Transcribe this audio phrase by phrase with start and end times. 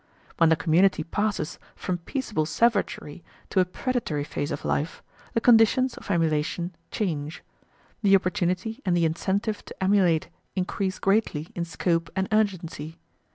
[0.37, 5.03] When the community passes from peaceable savagery to a predatory phase of life,
[5.35, 7.43] the conditions of emulation change.
[8.01, 12.97] The opportunity and the incentive to emulate increase greatly in scope and urgency.